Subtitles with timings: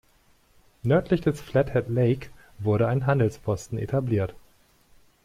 [0.81, 4.33] Nördlich des Flathead Lake wurde ein Handelsposten etabliert.